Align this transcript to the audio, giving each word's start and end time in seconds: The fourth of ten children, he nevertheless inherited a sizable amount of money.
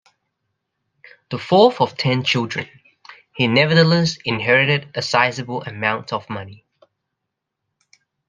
The 1.29 1.37
fourth 1.37 1.79
of 1.79 1.95
ten 1.95 2.23
children, 2.23 2.67
he 3.35 3.47
nevertheless 3.47 4.17
inherited 4.25 4.89
a 4.95 5.01
sizable 5.03 5.61
amount 5.61 6.11
of 6.11 6.27
money. 6.27 6.65